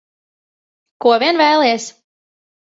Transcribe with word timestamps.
Ko 1.05 1.13
vien 1.25 1.43
vēlies. 1.45 1.89